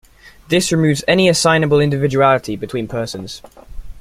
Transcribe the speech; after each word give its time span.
This 0.47 0.71
removes 0.71 1.03
any 1.07 1.29
assignable 1.29 1.79
individuality 1.79 2.55
between 2.55 2.87
persons. 2.87 3.43